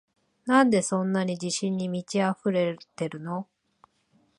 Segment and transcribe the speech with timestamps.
[0.47, 3.47] なんでそんなに自信に満ちあふれてるの？